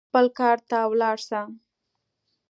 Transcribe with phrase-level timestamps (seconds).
[0.09, 1.41] خپل کار ته ولاړ سه.